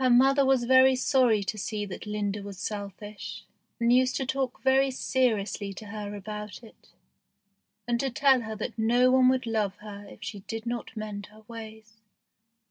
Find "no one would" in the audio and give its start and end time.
8.78-9.44